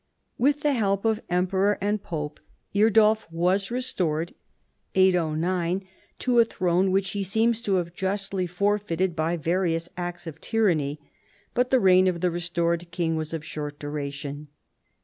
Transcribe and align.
With 0.39 0.61
the 0.61 0.73
help 0.73 1.05
of 1.05 1.21
emperor 1.29 1.77
and 1.79 2.01
pope, 2.01 2.39
Eardulf 2.73 3.27
was 3.31 3.69
restored 3.69 4.33
(809) 4.95 5.83
to 6.17 6.39
a 6.39 6.43
throne 6.45 6.89
which 6.89 7.11
he 7.11 7.23
seems 7.23 7.61
to 7.61 7.75
have 7.75 7.93
justly 7.93 8.47
for 8.47 8.79
feited 8.79 9.15
by 9.15 9.37
various 9.37 9.89
acts 9.95 10.25
of 10.25 10.41
tyranny; 10.41 10.99
but 11.53 11.69
the 11.69 11.79
reign 11.79 12.07
of 12.07 12.21
the 12.21 12.31
restored 12.31 12.89
king 12.89 13.15
was 13.15 13.31
of 13.31 13.45
short 13.45 13.77
duration. 13.77 14.47